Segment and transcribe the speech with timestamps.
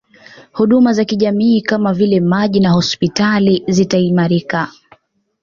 [0.51, 4.71] Huduna za kijamii kama vile maji na hospitali zitaimarika